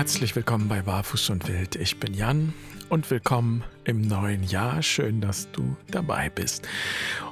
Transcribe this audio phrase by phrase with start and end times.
[0.00, 1.76] Herzlich willkommen bei Barfuß und Wild.
[1.76, 2.54] Ich bin Jan
[2.88, 4.82] und willkommen im neuen Jahr.
[4.82, 6.66] Schön, dass du dabei bist.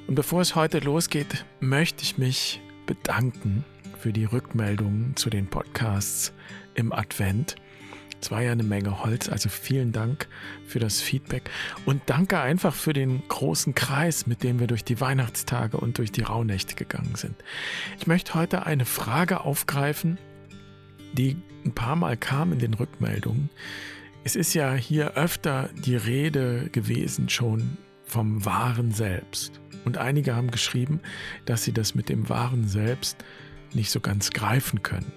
[0.07, 3.65] Und bevor es heute losgeht, möchte ich mich bedanken
[3.98, 6.34] für die Rückmeldungen zu den Podcasts
[6.75, 7.57] im Advent.
[8.20, 10.29] Es war ja eine Menge Holz, also vielen Dank
[10.66, 11.48] für das Feedback
[11.87, 16.12] und danke einfach für den großen Kreis, mit dem wir durch die Weihnachtstage und durch
[16.12, 17.37] die Rauhnächte gegangen sind.
[17.98, 20.19] Ich möchte heute eine Frage aufgreifen,
[21.12, 23.51] die ein paar Mal kam in den Rückmeldungen.
[24.25, 29.61] Es ist ja hier öfter die Rede gewesen schon vom wahren Selbst.
[29.85, 31.01] Und einige haben geschrieben,
[31.45, 33.25] dass sie das mit dem wahren Selbst
[33.75, 35.13] nicht so ganz greifen können.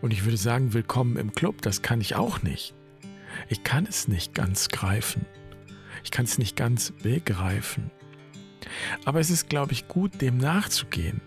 [0.00, 2.74] Und ich würde sagen, willkommen im Club, das kann ich auch nicht.
[3.48, 5.26] Ich kann es nicht ganz greifen.
[6.02, 7.90] Ich kann es nicht ganz begreifen.
[9.04, 11.20] Aber es ist, glaube ich, gut, dem nachzugehen.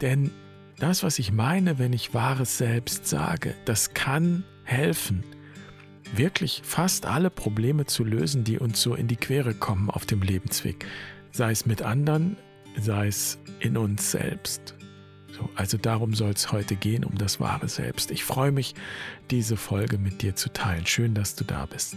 [0.00, 0.30] Denn
[0.78, 5.24] das, was ich meine, wenn ich wahres Selbst sage, das kann helfen,
[6.14, 10.22] wirklich fast alle Probleme zu lösen, die uns so in die Quere kommen auf dem
[10.22, 10.86] Lebensweg.
[11.32, 12.36] Sei es mit anderen,
[12.80, 14.74] sei es in uns selbst.
[15.32, 18.10] So, also darum soll es heute gehen, um das wahre Selbst.
[18.10, 18.74] Ich freue mich,
[19.30, 20.86] diese Folge mit dir zu teilen.
[20.86, 21.96] Schön, dass du da bist.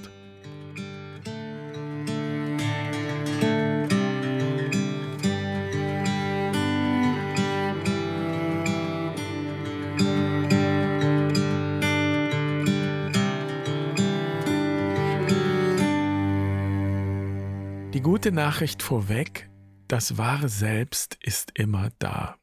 [18.27, 19.49] Gute Nachricht vorweg,
[19.87, 22.35] das wahre Selbst ist immer da.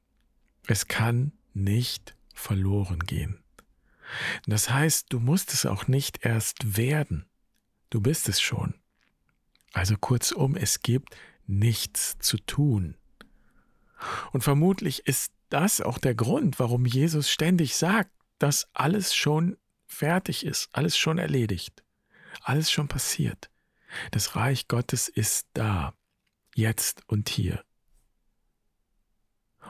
[0.66, 3.44] Es kann nicht verloren gehen.
[4.46, 7.26] Das heißt, du musst es auch nicht erst werden.
[7.90, 8.72] Du bist es schon.
[9.74, 12.96] Also kurzum, es gibt nichts zu tun.
[14.32, 20.46] Und vermutlich ist das auch der Grund, warum Jesus ständig sagt, dass alles schon fertig
[20.46, 21.84] ist, alles schon erledigt,
[22.40, 23.50] alles schon passiert.
[24.10, 25.94] Das Reich Gottes ist da,
[26.54, 27.64] jetzt und hier.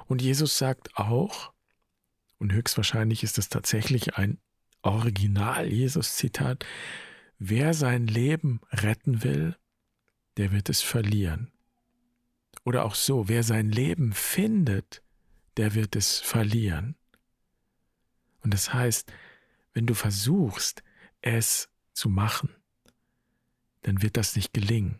[0.06, 1.52] Und Jesus sagt auch,
[2.38, 4.38] und höchstwahrscheinlich ist es tatsächlich ein
[4.82, 6.66] Original-Jesus-Zitat,
[7.38, 9.56] wer sein Leben retten will,
[10.36, 11.52] der wird es verlieren.
[12.64, 15.02] Oder auch so, wer sein Leben findet,
[15.56, 16.96] der wird es verlieren.
[18.42, 19.12] Und das heißt,
[19.72, 20.82] wenn du versuchst,
[21.20, 22.54] es zu machen,
[23.84, 24.98] dann wird das nicht gelingen.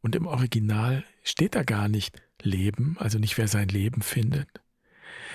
[0.00, 4.48] Und im Original steht da gar nicht Leben, also nicht wer sein Leben findet,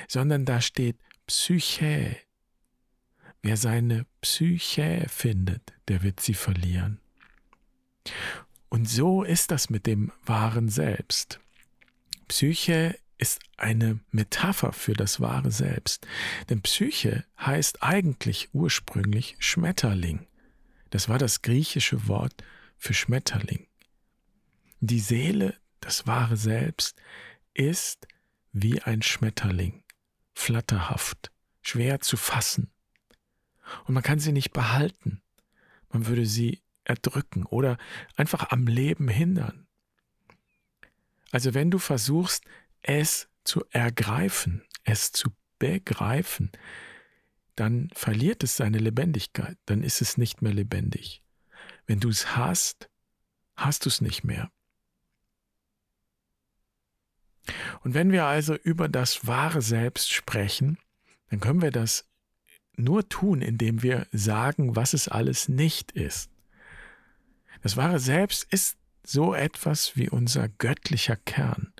[0.07, 0.97] sondern da steht
[1.27, 2.15] Psyche.
[3.41, 6.99] Wer seine Psyche findet, der wird sie verlieren.
[8.69, 11.39] Und so ist das mit dem wahren Selbst.
[12.27, 16.07] Psyche ist eine Metapher für das wahre Selbst.
[16.49, 20.28] Denn Psyche heißt eigentlich ursprünglich Schmetterling.
[20.89, 22.43] Das war das griechische Wort
[22.77, 23.67] für Schmetterling.
[24.79, 27.01] Die Seele, das wahre Selbst,
[27.53, 28.07] ist
[28.51, 29.83] wie ein Schmetterling,
[30.33, 32.71] flatterhaft, schwer zu fassen.
[33.85, 35.21] Und man kann sie nicht behalten.
[35.89, 37.77] Man würde sie erdrücken oder
[38.15, 39.67] einfach am Leben hindern.
[41.31, 42.43] Also wenn du versuchst,
[42.81, 45.29] es zu ergreifen, es zu
[45.59, 46.51] begreifen,
[47.59, 51.21] dann verliert es seine Lebendigkeit, dann ist es nicht mehr lebendig.
[51.85, 52.89] Wenn du es hast,
[53.55, 54.49] hast du es nicht mehr.
[57.81, 60.77] Und wenn wir also über das wahre Selbst sprechen,
[61.29, 62.05] dann können wir das
[62.77, 66.29] nur tun, indem wir sagen, was es alles nicht ist.
[67.61, 71.73] Das wahre Selbst ist so etwas wie unser göttlicher Kern.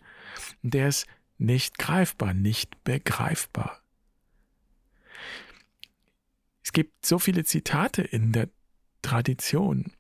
[0.62, 1.08] Der ist
[1.38, 3.82] nicht greifbar, nicht begreifbar.
[6.70, 8.48] Es gibt so viele Zitate in der
[9.02, 9.92] Tradition,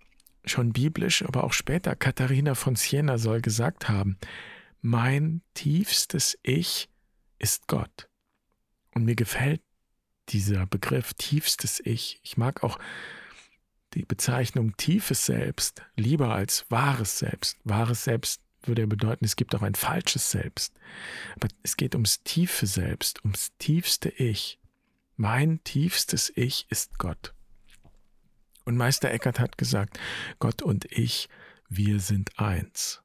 [0.46, 1.96] schon biblisch, aber auch später.
[1.96, 4.20] Katharina von Siena soll gesagt haben,
[4.80, 6.88] mein tiefstes Ich
[7.40, 8.08] ist Gott.
[8.94, 9.64] Und mir gefällt
[10.30, 12.20] dieser Begriff tiefstes Ich.
[12.22, 12.78] Ich mag auch
[13.96, 17.58] die Bezeichnung tiefes Selbst lieber als wahres Selbst.
[17.64, 20.76] Wahres Selbst würde ja bedeuten, es gibt auch ein falsches Selbst.
[21.36, 24.59] Aber es geht ums tiefe Selbst, ums tiefste Ich.
[25.22, 27.34] Mein tiefstes Ich ist Gott.
[28.64, 30.00] Und Meister Eckhart hat gesagt,
[30.40, 31.28] Gott und ich,
[31.68, 33.02] wir sind eins.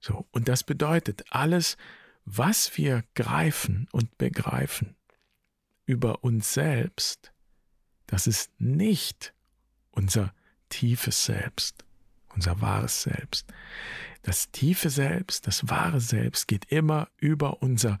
[0.00, 1.78] So, und das bedeutet, alles,
[2.26, 4.96] was wir greifen und begreifen
[5.86, 7.32] über uns selbst,
[8.06, 9.32] das ist nicht
[9.92, 10.34] unser
[10.68, 11.86] tiefes Selbst,
[12.34, 13.46] unser wahres Selbst.
[14.20, 17.98] Das tiefe Selbst, das wahre Selbst geht immer über unser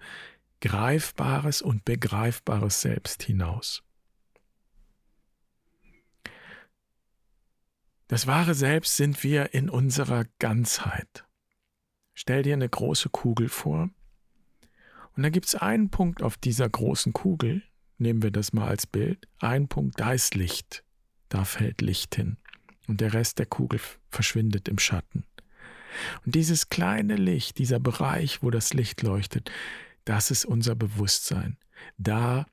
[0.64, 3.82] Greifbares und Begreifbares Selbst hinaus.
[8.06, 11.26] Das wahre Selbst sind wir in unserer Ganzheit.
[12.14, 13.90] Stell dir eine große Kugel vor.
[15.14, 17.62] Und da gibt es einen Punkt auf dieser großen Kugel,
[17.98, 20.82] nehmen wir das mal als Bild, ein Punkt, da ist Licht,
[21.28, 22.38] da fällt Licht hin
[22.88, 25.26] und der Rest der Kugel verschwindet im Schatten.
[26.24, 29.50] Und dieses kleine Licht, dieser Bereich, wo das Licht leuchtet,
[30.04, 31.58] das ist unser Bewusstsein.
[31.96, 32.46] Da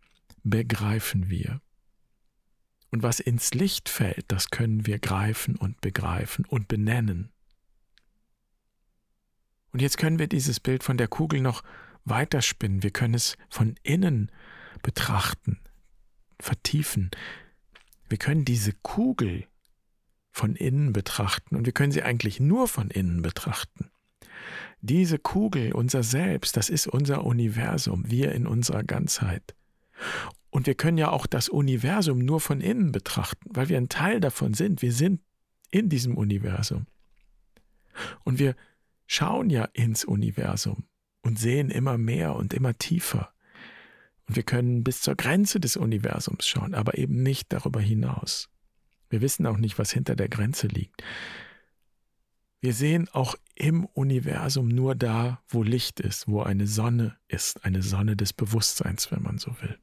[0.43, 1.61] begreifen wir.
[2.89, 7.31] Und was ins Licht fällt, das können wir greifen und begreifen und benennen.
[9.71, 11.63] Und jetzt können wir dieses Bild von der Kugel noch
[12.03, 12.83] weiterspinnen.
[12.83, 14.31] Wir können es von innen
[14.81, 15.59] betrachten,
[16.39, 17.11] vertiefen.
[18.09, 19.47] Wir können diese Kugel
[20.31, 23.90] von innen betrachten und wir können sie eigentlich nur von innen betrachten.
[24.81, 29.55] Diese Kugel, unser Selbst, das ist unser Universum, wir in unserer Ganzheit.
[30.49, 34.19] Und wir können ja auch das Universum nur von innen betrachten, weil wir ein Teil
[34.19, 34.81] davon sind.
[34.81, 35.21] Wir sind
[35.71, 36.87] in diesem Universum.
[38.23, 38.55] Und wir
[39.07, 40.85] schauen ja ins Universum
[41.21, 43.33] und sehen immer mehr und immer tiefer.
[44.27, 48.49] Und wir können bis zur Grenze des Universums schauen, aber eben nicht darüber hinaus.
[49.09, 51.03] Wir wissen auch nicht, was hinter der Grenze liegt.
[52.61, 57.81] Wir sehen auch im Universum nur da, wo Licht ist, wo eine Sonne ist, eine
[57.81, 59.77] Sonne des Bewusstseins, wenn man so will.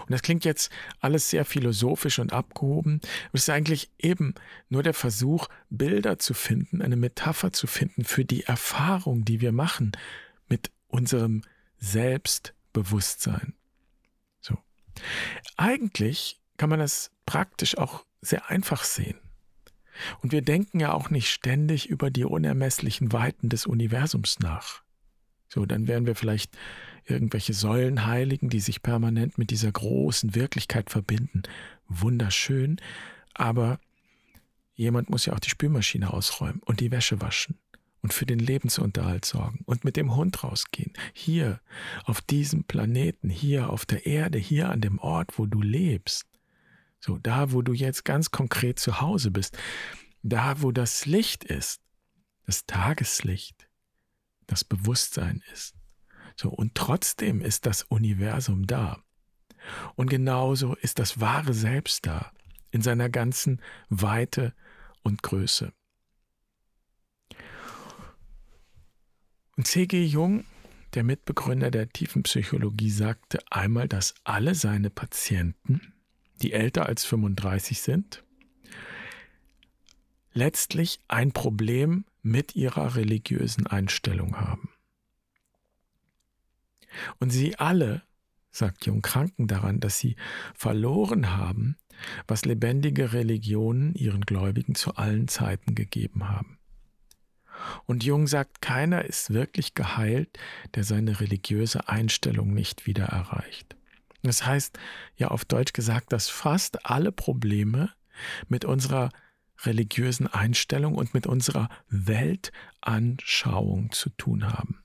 [0.00, 3.00] Und das klingt jetzt alles sehr philosophisch und abgehoben.
[3.32, 4.34] Es ist eigentlich eben
[4.68, 9.52] nur der Versuch, Bilder zu finden, eine Metapher zu finden für die Erfahrung, die wir
[9.52, 9.92] machen
[10.48, 11.42] mit unserem
[11.78, 13.54] Selbstbewusstsein.
[14.40, 14.58] So.
[15.56, 19.18] Eigentlich kann man das praktisch auch sehr einfach sehen.
[20.22, 24.82] Und wir denken ja auch nicht ständig über die unermesslichen Weiten des Universums nach.
[25.48, 26.56] So, dann wären wir vielleicht
[27.04, 31.42] irgendwelche Säulenheiligen, die sich permanent mit dieser großen Wirklichkeit verbinden.
[31.88, 32.80] Wunderschön,
[33.34, 33.80] aber
[34.74, 37.58] jemand muss ja auch die Spülmaschine ausräumen und die Wäsche waschen
[38.02, 40.92] und für den Lebensunterhalt sorgen und mit dem Hund rausgehen.
[41.12, 41.60] Hier,
[42.04, 46.26] auf diesem Planeten, hier auf der Erde, hier an dem Ort, wo du lebst.
[47.00, 49.58] So, da, wo du jetzt ganz konkret zu Hause bist.
[50.22, 51.80] Da, wo das Licht ist,
[52.44, 53.68] das Tageslicht,
[54.46, 55.74] das Bewusstsein ist.
[56.36, 59.02] So, und trotzdem ist das Universum da.
[59.94, 62.32] Und genauso ist das wahre Selbst da,
[62.70, 64.54] in seiner ganzen Weite
[65.02, 65.72] und Größe.
[69.56, 70.04] Und C.G.
[70.04, 70.44] Jung,
[70.94, 75.92] der Mitbegründer der tiefen Psychologie, sagte einmal, dass alle seine Patienten,
[76.42, 78.24] die älter als 35 sind,
[80.32, 84.70] letztlich ein Problem mit ihrer religiösen Einstellung haben.
[87.18, 88.02] Und sie alle,
[88.50, 90.16] sagt Jung, kranken daran, dass sie
[90.54, 91.76] verloren haben,
[92.26, 96.58] was lebendige Religionen ihren Gläubigen zu allen Zeiten gegeben haben.
[97.86, 100.38] Und Jung sagt, keiner ist wirklich geheilt,
[100.74, 103.76] der seine religiöse Einstellung nicht wieder erreicht.
[104.22, 104.78] Das heißt,
[105.16, 107.92] ja auf Deutsch gesagt, dass fast alle Probleme
[108.48, 109.10] mit unserer
[109.64, 114.82] religiösen Einstellung und mit unserer Weltanschauung zu tun haben.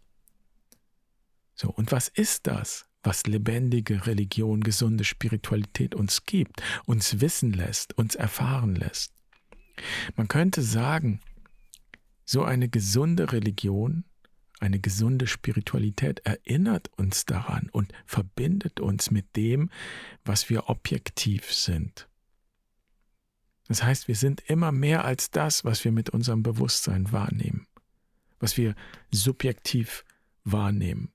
[1.53, 7.97] So, und was ist das, was lebendige Religion, gesunde Spiritualität uns gibt, uns wissen lässt,
[7.97, 9.13] uns erfahren lässt?
[10.15, 11.21] Man könnte sagen,
[12.25, 14.03] so eine gesunde Religion,
[14.59, 19.69] eine gesunde Spiritualität erinnert uns daran und verbindet uns mit dem,
[20.23, 22.07] was wir objektiv sind.
[23.67, 27.67] Das heißt, wir sind immer mehr als das, was wir mit unserem Bewusstsein wahrnehmen,
[28.39, 28.75] was wir
[29.11, 30.05] subjektiv
[30.43, 31.11] wahrnehmen.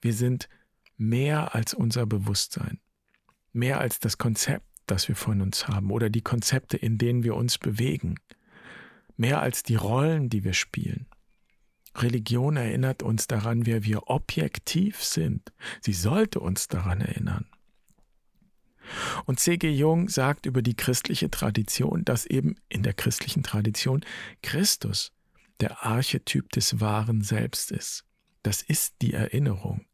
[0.00, 0.48] Wir sind
[0.96, 2.80] mehr als unser Bewusstsein,
[3.52, 7.36] mehr als das Konzept, das wir von uns haben oder die Konzepte, in denen wir
[7.36, 8.16] uns bewegen,
[9.16, 11.06] mehr als die Rollen, die wir spielen.
[11.96, 15.52] Religion erinnert uns daran, wer wir objektiv sind.
[15.80, 17.46] Sie sollte uns daran erinnern.
[19.26, 19.70] Und C.G.
[19.70, 24.04] Jung sagt über die christliche Tradition, dass eben in der christlichen Tradition
[24.42, 25.12] Christus
[25.60, 28.04] der Archetyp des wahren Selbst ist.
[28.42, 29.86] Das ist die Erinnerung.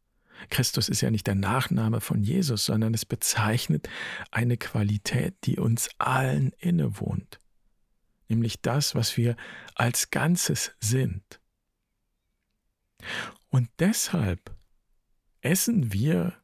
[0.51, 3.89] Christus ist ja nicht der Nachname von Jesus, sondern es bezeichnet
[4.31, 7.39] eine Qualität, die uns allen innewohnt,
[8.29, 9.37] nämlich das, was wir
[9.75, 11.41] als Ganzes sind.
[13.51, 14.55] Und deshalb
[15.41, 16.35] essen wir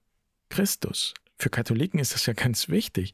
[0.49, 1.14] Christus.
[1.38, 3.12] Für Katholiken ist das ja ganz wichtig.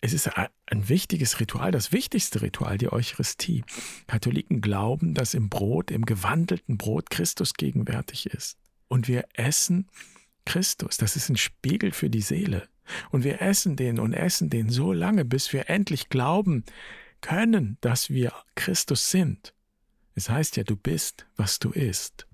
[0.00, 3.64] Es ist ein wichtiges Ritual, das wichtigste Ritual, die Eucharistie.
[4.06, 9.88] Katholiken glauben, dass im Brot, im gewandelten Brot Christus gegenwärtig ist und wir essen
[10.44, 10.96] Christus.
[10.96, 12.68] Das ist ein Spiegel für die Seele.
[13.10, 16.64] Und wir essen den und essen den so lange, bis wir endlich glauben
[17.20, 19.52] können, dass wir Christus sind.
[20.18, 22.26] Es heißt ja, du bist, was du isst.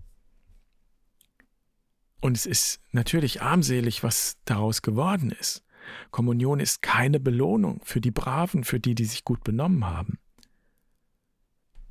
[2.22, 5.62] Und es ist natürlich armselig, was daraus geworden ist.
[6.10, 10.18] Kommunion ist keine Belohnung für die Braven, für die, die sich gut benommen haben.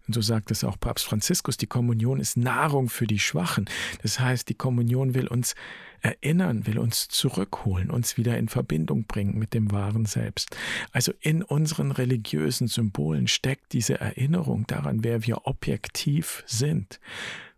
[0.07, 3.69] Und so sagt es auch Papst Franziskus, die Kommunion ist Nahrung für die Schwachen.
[4.01, 5.55] Das heißt, die Kommunion will uns
[6.01, 10.55] erinnern, will uns zurückholen, uns wieder in Verbindung bringen mit dem wahren Selbst.
[10.91, 17.00] Also in unseren religiösen Symbolen steckt diese Erinnerung daran, wer wir objektiv sind.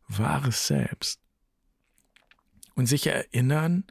[0.07, 1.19] Wahres Selbst.
[2.75, 3.85] Und sich erinnern,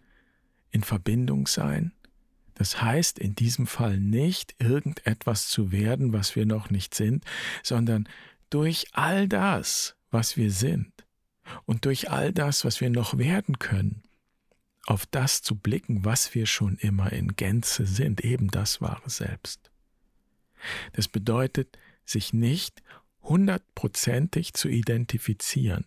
[0.70, 1.92] in Verbindung sein,
[2.54, 7.25] das heißt in diesem Fall nicht irgendetwas zu werden, was wir noch nicht sind,
[7.62, 8.08] sondern
[8.51, 10.93] durch all das, was wir sind
[11.67, 14.03] und durch all das, was wir noch werden können,
[14.87, 19.71] auf das zu blicken, was wir schon immer in Gänze sind, eben das wahre Selbst.
[20.93, 22.83] Das bedeutet, sich nicht
[23.23, 25.87] hundertprozentig zu identifizieren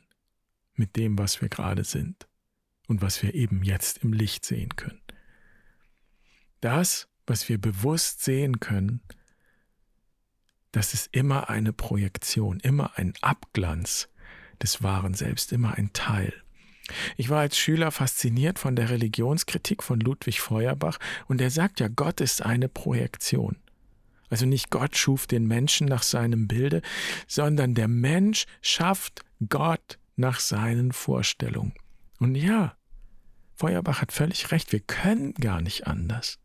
[0.73, 2.27] mit dem, was wir gerade sind
[2.87, 5.01] und was wir eben jetzt im Licht sehen können.
[6.61, 9.01] Das, was wir bewusst sehen können,
[10.71, 14.09] das ist immer eine Projektion, immer ein Abglanz
[14.61, 16.33] des wahren Selbst, immer ein Teil.
[17.17, 21.87] Ich war als Schüler fasziniert von der Religionskritik von Ludwig Feuerbach und er sagt ja,
[21.89, 23.57] Gott ist eine Projektion.
[24.29, 26.81] Also nicht Gott schuf den Menschen nach seinem Bilde,
[27.27, 31.73] sondern der Mensch schafft Gott nach seinen Vorstellungen.
[32.19, 32.75] Und ja,
[33.55, 36.39] Feuerbach hat völlig recht, wir können gar nicht anders.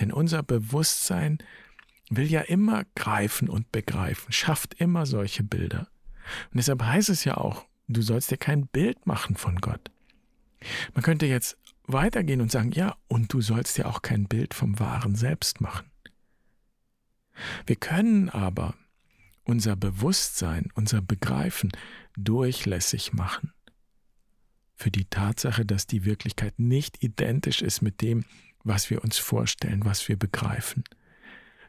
[0.00, 1.38] Denn unser Bewusstsein
[2.10, 5.88] will ja immer greifen und begreifen, schafft immer solche Bilder.
[6.50, 9.90] Und deshalb heißt es ja auch, du sollst dir kein Bild machen von Gott.
[10.94, 14.78] Man könnte jetzt weitergehen und sagen, ja, und du sollst dir auch kein Bild vom
[14.78, 15.90] wahren Selbst machen.
[17.66, 18.74] Wir können aber
[19.44, 21.70] unser Bewusstsein, unser Begreifen
[22.16, 23.52] durchlässig machen.
[24.74, 28.24] Für die Tatsache, dass die Wirklichkeit nicht identisch ist mit dem,
[28.64, 30.84] was wir uns vorstellen, was wir begreifen.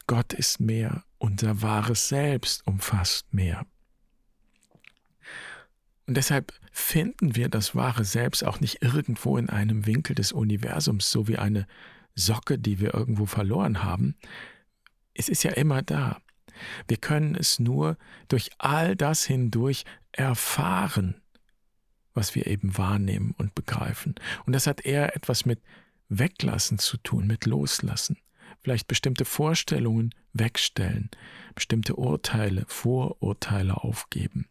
[0.09, 3.67] Gott ist mehr, unser wahres Selbst umfasst mehr.
[6.07, 11.11] Und deshalb finden wir das wahre Selbst auch nicht irgendwo in einem Winkel des Universums,
[11.11, 11.67] so wie eine
[12.15, 14.15] Socke, die wir irgendwo verloren haben.
[15.13, 16.19] Es ist ja immer da.
[16.87, 17.95] Wir können es nur
[18.29, 21.21] durch all das hindurch erfahren,
[22.15, 24.15] was wir eben wahrnehmen und begreifen.
[24.47, 25.61] Und das hat eher etwas mit
[26.07, 28.17] Weglassen zu tun, mit Loslassen
[28.61, 31.09] vielleicht bestimmte Vorstellungen wegstellen,
[31.55, 34.47] bestimmte Urteile, Vorurteile aufgeben,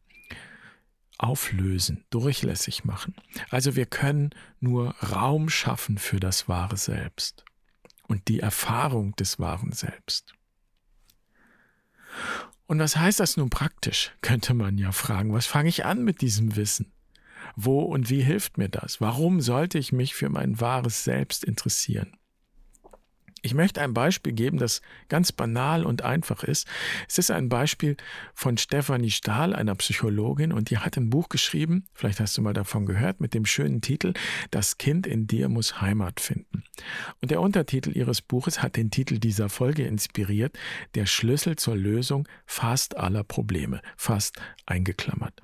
[1.19, 3.15] auflösen, durchlässig machen.
[3.51, 7.45] Also wir können nur Raum schaffen für das wahre Selbst
[8.07, 10.35] und die Erfahrung des wahren Selbst.
[12.67, 15.33] Und was heißt das nun praktisch, könnte man ja fragen.
[15.33, 16.93] Was fange ich an mit diesem Wissen?
[17.57, 19.01] Wo und wie hilft mir das?
[19.01, 22.18] Warum sollte ich mich für mein wahres Selbst interessieren?
[23.43, 26.67] Ich möchte ein Beispiel geben, das ganz banal und einfach ist.
[27.09, 27.97] Es ist ein Beispiel
[28.35, 32.53] von Stefanie Stahl, einer Psychologin, und die hat ein Buch geschrieben, vielleicht hast du mal
[32.53, 34.13] davon gehört, mit dem schönen Titel
[34.51, 36.65] Das Kind in dir muss Heimat finden.
[37.21, 40.59] Und der Untertitel ihres Buches hat den Titel dieser Folge inspiriert,
[40.95, 45.41] Der Schlüssel zur Lösung fast aller Probleme, fast eingeklammert.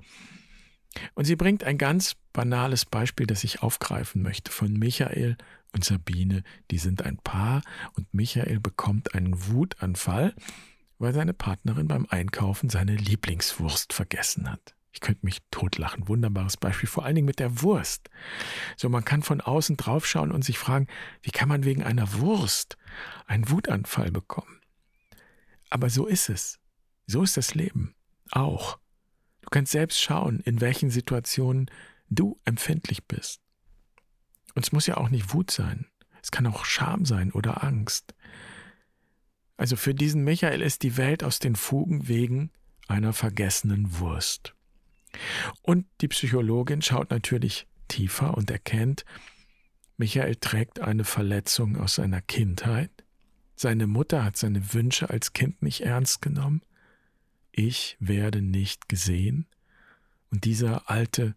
[1.13, 5.37] Und sie bringt ein ganz banales Beispiel, das ich aufgreifen möchte, von Michael
[5.75, 7.61] und Sabine, die sind ein Paar
[7.93, 10.33] und Michael bekommt einen Wutanfall,
[10.97, 14.73] weil seine Partnerin beim Einkaufen seine Lieblingswurst vergessen hat.
[14.93, 16.07] Ich könnte mich totlachen.
[16.07, 18.09] Wunderbares Beispiel, vor allen Dingen mit der Wurst.
[18.77, 20.87] So, man kann von außen draufschauen und sich fragen,
[21.21, 22.77] wie kann man wegen einer Wurst
[23.25, 24.61] einen Wutanfall bekommen?
[25.69, 26.59] Aber so ist es.
[27.07, 27.93] So ist das Leben.
[28.31, 28.79] Auch.
[29.41, 31.69] Du kannst selbst schauen, in welchen Situationen
[32.09, 33.41] du empfindlich bist.
[34.55, 35.85] Und es muss ja auch nicht Wut sein.
[36.21, 38.15] Es kann auch Scham sein oder Angst.
[39.57, 42.51] Also für diesen Michael ist die Welt aus den Fugen wegen
[42.87, 44.55] einer vergessenen Wurst.
[45.61, 49.05] Und die Psychologin schaut natürlich tiefer und erkennt,
[49.97, 52.91] Michael trägt eine Verletzung aus seiner Kindheit.
[53.55, 56.61] Seine Mutter hat seine Wünsche als Kind nicht ernst genommen.
[57.53, 59.47] Ich werde nicht gesehen.
[60.31, 61.35] Und dieser alte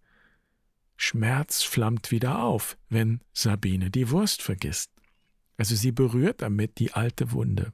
[1.01, 4.91] Schmerz flammt wieder auf, wenn Sabine die Wurst vergisst.
[5.57, 7.73] Also sie berührt damit die alte Wunde.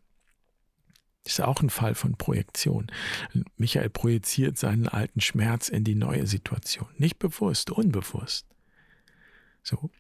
[1.25, 2.87] Ist auch ein Fall von Projektion.
[3.57, 6.89] Michael projiziert seinen alten Schmerz in die neue Situation.
[6.99, 8.47] Nicht bewusst, unbewusst.
[9.63, 9.91] So.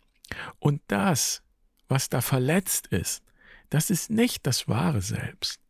[0.58, 1.42] Und das,
[1.88, 3.22] was da verletzt ist,
[3.70, 5.60] das ist nicht das wahre Selbst.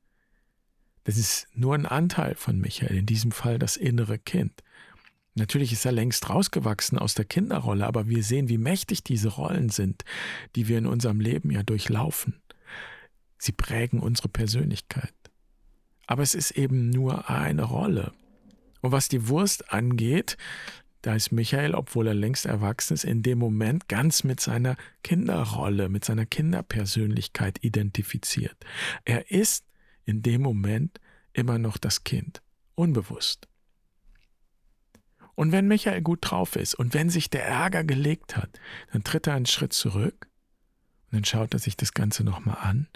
[1.05, 4.65] Das ist nur ein Anteil von Michael, in diesem Fall das innere Kind.
[5.35, 9.69] Natürlich ist er längst rausgewachsen aus der Kinderrolle, aber wir sehen, wie mächtig diese Rollen
[9.69, 10.05] sind,
[10.55, 12.41] die wir in unserem Leben ja durchlaufen.
[13.39, 15.13] Sie prägen unsere Persönlichkeit.
[16.07, 18.13] Aber es ist eben nur eine Rolle.
[18.81, 20.37] Und was die Wurst angeht,
[21.03, 25.89] da ist Michael, obwohl er längst erwachsen ist, in dem Moment ganz mit seiner Kinderrolle,
[25.89, 28.57] mit seiner Kinderpersönlichkeit identifiziert.
[29.05, 29.67] Er ist
[30.05, 31.01] in dem Moment
[31.33, 32.41] immer noch das Kind,
[32.75, 33.49] unbewusst.
[35.35, 38.51] Und wenn Michael gut drauf ist und wenn sich der Ärger gelegt hat,
[38.93, 40.29] dann tritt er einen Schritt zurück
[41.07, 42.89] und dann schaut er sich das Ganze nochmal an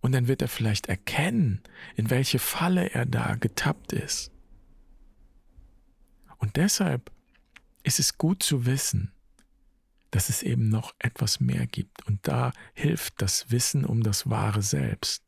[0.00, 1.62] und dann wird er vielleicht erkennen,
[1.96, 4.32] in welche Falle er da getappt ist.
[6.38, 7.10] Und deshalb
[7.82, 9.12] ist es gut zu wissen,
[10.10, 12.06] dass es eben noch etwas mehr gibt.
[12.06, 15.22] Und da hilft das Wissen um das wahre Selbst.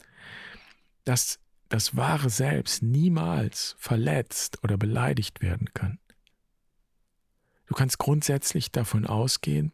[1.04, 1.38] Dass
[1.68, 5.99] das wahre Selbst niemals verletzt oder beleidigt werden kann.
[7.70, 9.72] Du kannst grundsätzlich davon ausgehen,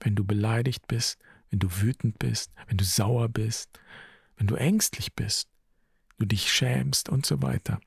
[0.00, 1.18] wenn du beleidigt bist,
[1.48, 3.80] wenn du wütend bist, wenn du sauer bist,
[4.36, 5.48] wenn du ängstlich bist,
[6.18, 7.80] du dich schämst und so weiter,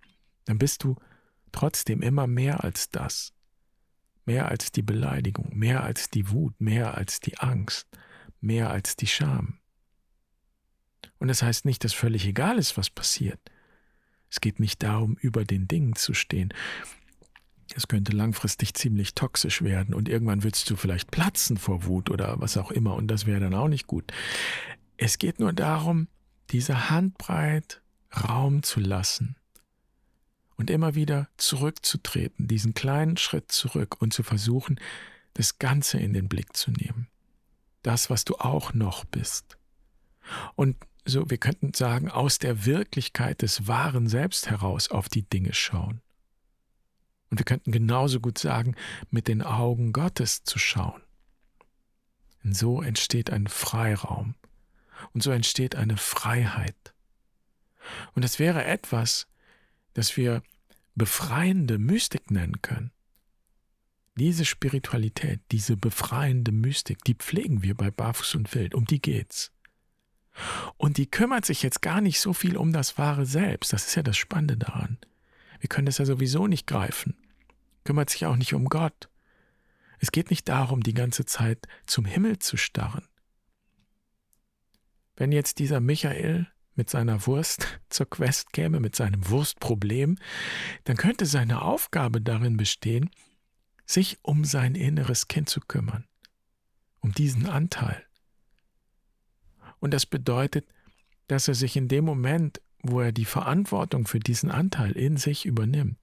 [0.46, 0.96] dann bist du
[1.52, 3.34] trotzdem immer mehr als das
[4.26, 7.88] mehr als die Beleidigung, mehr als die Wut, mehr als die Angst,
[8.42, 9.60] mehr als die Scham.
[11.20, 13.40] Und das heißt nicht, dass völlig egal ist, was passiert.
[14.30, 16.54] Es geht nicht darum, über den Dingen zu stehen.
[17.76, 22.40] Es könnte langfristig ziemlich toxisch werden und irgendwann würdest du vielleicht platzen vor Wut oder
[22.40, 24.12] was auch immer und das wäre dann auch nicht gut.
[24.98, 26.08] Es geht nur darum,
[26.52, 27.82] diese Handbreit
[28.16, 29.36] Raum zu lassen
[30.56, 34.80] und immer wieder zurückzutreten, diesen kleinen Schritt zurück und zu versuchen,
[35.34, 37.08] das Ganze in den Blick zu nehmen.
[37.82, 39.58] Das, was du auch noch bist.
[40.56, 45.54] Und so, wir könnten sagen, aus der Wirklichkeit des wahren Selbst heraus auf die Dinge
[45.54, 46.02] schauen.
[47.44, 48.74] Wir könnten genauso gut sagen,
[49.12, 51.02] mit den Augen Gottes zu schauen.
[52.42, 54.36] Und so entsteht ein Freiraum.
[55.12, 56.94] Und so entsteht eine Freiheit.
[58.16, 59.28] Und das wäre etwas,
[59.94, 60.42] das wir
[60.96, 62.92] befreiende Mystik nennen können.
[64.16, 69.52] Diese Spiritualität, diese befreiende Mystik, die pflegen wir bei Barfuß und Wild, um die geht's.
[70.78, 73.96] Und die kümmert sich jetzt gar nicht so viel um das wahre Selbst, das ist
[73.96, 74.98] ja das Spannende daran.
[75.60, 77.18] Wir können das ja sowieso nicht greifen.
[77.84, 79.10] Kümmert sich auch nicht um Gott.
[80.00, 83.08] Es geht nicht darum, die ganze Zeit zum Himmel zu starren.
[85.16, 90.18] Wenn jetzt dieser Michael mit seiner Wurst zur Quest käme, mit seinem Wurstproblem,
[90.86, 93.10] dann könnte seine Aufgabe darin bestehen,
[93.86, 96.06] sich um sein inneres Kind zu kümmern,
[97.00, 98.04] um diesen Anteil.
[99.80, 100.66] Und das bedeutet,
[101.28, 105.46] dass er sich in dem Moment, wo er die Verantwortung für diesen Anteil in sich
[105.46, 105.98] übernimmt,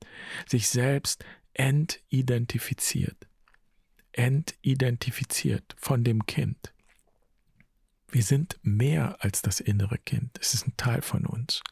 [0.46, 3.26] sich selbst entidentifiziert.
[4.12, 6.72] Entidentifiziert von dem Kind.
[8.08, 10.38] Wir sind mehr als das innere Kind.
[10.40, 11.62] Es ist ein Teil von uns.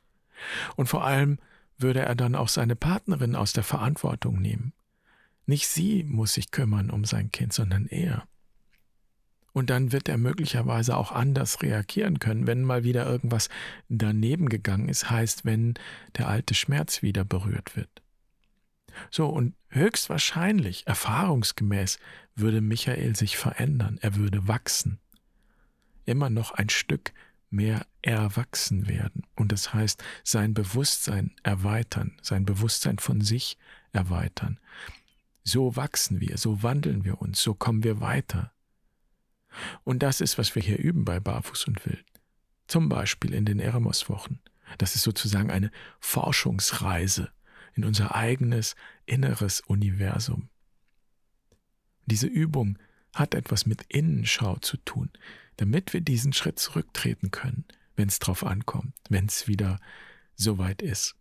[0.77, 1.39] Und vor allem
[1.79, 4.73] würde er dann auch seine Partnerin aus der Verantwortung nehmen.
[5.47, 8.29] Nicht sie muss sich kümmern um sein Kind, sondern er.
[9.53, 13.49] Und dann wird er möglicherweise auch anders reagieren können, wenn mal wieder irgendwas
[13.89, 15.75] daneben gegangen ist, heißt, wenn
[16.17, 18.03] der alte Schmerz wieder berührt wird.
[19.11, 21.99] So, und höchstwahrscheinlich, erfahrungsgemäß,
[22.35, 25.01] würde Michael sich verändern, er würde wachsen
[26.09, 27.13] immer noch ein Stück
[27.51, 29.23] mehr erwachsen werden.
[29.37, 33.59] Und das heißt, sein Bewusstsein erweitern, sein Bewusstsein von sich
[33.93, 34.59] erweitern.
[35.45, 38.53] So wachsen wir, so wandeln wir uns, so kommen wir weiter.
[39.85, 42.05] Und das ist, was wir hier üben bei Barfuß und Wild.
[42.67, 44.41] Zum Beispiel in den Eremos-Wochen.
[44.77, 47.31] Das ist sozusagen eine Forschungsreise
[47.75, 48.77] in unser eigenes
[49.07, 50.49] inneres Universum.
[52.07, 52.79] Diese Übung
[53.15, 55.11] hat etwas mit Innenschau zu tun
[55.59, 57.65] damit wir diesen Schritt zurücktreten können,
[57.97, 59.79] wenn es drauf ankommt, wenn es wieder
[60.35, 61.15] soweit ist.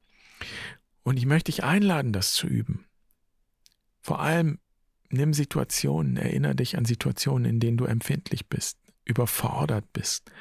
[1.04, 2.86] Und ich möchte dich einladen, das zu üben.
[4.02, 4.60] Vor allem
[5.10, 10.32] nimm Situationen, erinnere dich an Situationen, in denen du empfindlich bist, überfordert bist,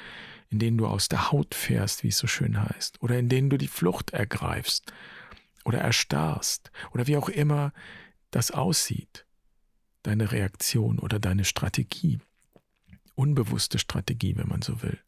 [0.49, 3.49] in denen du aus der Haut fährst, wie es so schön heißt, oder in denen
[3.49, 4.93] du die Flucht ergreifst
[5.67, 7.73] oder erstarrst oder wie auch immer
[8.31, 9.25] das aussieht,
[10.01, 12.19] deine Reaktion oder deine Strategie
[13.17, 14.99] unbewusste Strategie, wenn man so will.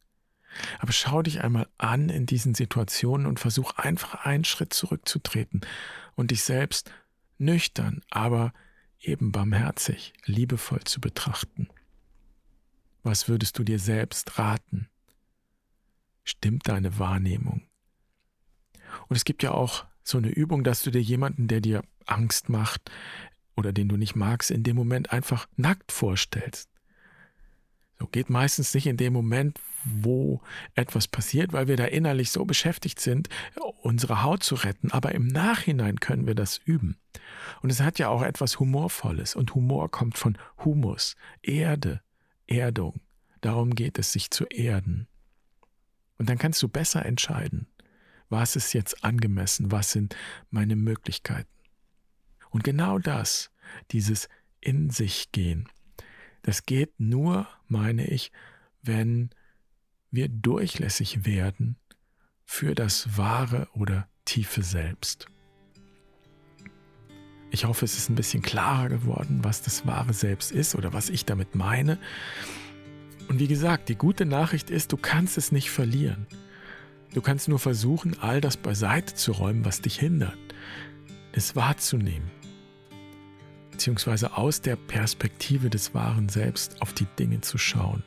[0.80, 5.60] Aber schau dich einmal an in diesen Situationen und versuch einfach einen Schritt zurückzutreten
[6.16, 6.90] und dich selbst
[7.38, 8.52] nüchtern, aber
[8.98, 11.68] eben barmherzig, liebevoll zu betrachten.
[13.02, 14.88] Was würdest du dir selbst raten?
[16.24, 17.62] Stimmt deine Wahrnehmung?
[19.08, 22.48] Und es gibt ja auch so eine Übung, dass du dir jemanden, der dir Angst
[22.48, 22.90] macht
[23.56, 26.68] oder den du nicht magst, in dem Moment einfach nackt vorstellst.
[27.98, 30.40] So geht meistens nicht in dem Moment, wo
[30.74, 33.28] etwas passiert, weil wir da innerlich so beschäftigt sind,
[33.82, 34.90] unsere Haut zu retten.
[34.90, 36.96] Aber im Nachhinein können wir das üben.
[37.62, 39.36] Und es hat ja auch etwas Humorvolles.
[39.36, 42.00] Und Humor kommt von Humus, Erde,
[42.46, 43.00] Erdung.
[43.42, 45.06] Darum geht es, sich zu erden.
[46.18, 47.66] Und dann kannst du besser entscheiden,
[48.30, 50.16] was ist jetzt angemessen, was sind
[50.50, 51.50] meine Möglichkeiten.
[52.50, 53.50] Und genau das,
[53.90, 54.28] dieses
[54.60, 55.68] in sich gehen,
[56.42, 58.32] das geht nur, meine ich,
[58.82, 59.30] wenn
[60.10, 61.76] wir durchlässig werden
[62.44, 65.26] für das wahre oder tiefe Selbst.
[67.52, 71.10] Ich hoffe, es ist ein bisschen klarer geworden, was das wahre Selbst ist oder was
[71.10, 71.98] ich damit meine.
[73.28, 76.26] Und wie gesagt, die gute Nachricht ist, du kannst es nicht verlieren.
[77.12, 80.38] Du kannst nur versuchen, all das beiseite zu räumen, was dich hindert,
[81.32, 82.30] es wahrzunehmen
[83.80, 88.04] beziehungsweise aus der Perspektive des wahren Selbst auf die Dinge zu schauen.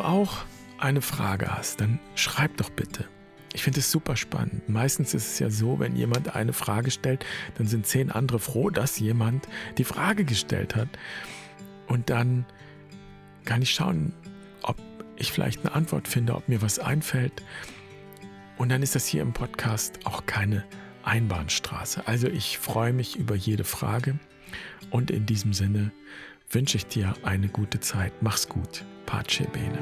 [0.00, 0.44] Auch
[0.78, 3.04] eine Frage hast, dann schreib doch bitte.
[3.54, 4.68] Ich finde es super spannend.
[4.68, 7.24] Meistens ist es ja so, wenn jemand eine Frage stellt,
[7.56, 10.88] dann sind zehn andere froh, dass jemand die Frage gestellt hat.
[11.86, 12.44] Und dann
[13.44, 14.12] kann ich schauen,
[14.62, 14.76] ob
[15.16, 17.42] ich vielleicht eine Antwort finde, ob mir was einfällt.
[18.58, 20.64] Und dann ist das hier im Podcast auch keine
[21.02, 22.06] Einbahnstraße.
[22.06, 24.18] Also ich freue mich über jede Frage.
[24.90, 25.92] Und in diesem Sinne
[26.50, 28.12] wünsche ich dir eine gute Zeit.
[28.20, 28.84] Mach's gut.
[29.06, 29.78] Pace bene.